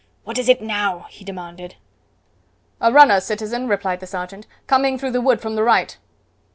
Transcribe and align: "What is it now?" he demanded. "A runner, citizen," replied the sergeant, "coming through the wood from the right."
"What 0.23 0.39
is 0.39 0.49
it 0.49 0.63
now?" 0.63 1.05
he 1.11 1.23
demanded. 1.23 1.75
"A 2.81 2.91
runner, 2.91 3.19
citizen," 3.21 3.67
replied 3.67 3.99
the 3.99 4.07
sergeant, 4.07 4.47
"coming 4.65 4.97
through 4.97 5.11
the 5.11 5.21
wood 5.21 5.39
from 5.41 5.53
the 5.53 5.61
right." 5.61 5.95